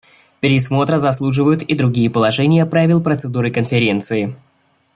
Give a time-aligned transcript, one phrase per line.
[0.39, 4.35] Пересмотра заслуживают и другие положения правил процедуры Конференции.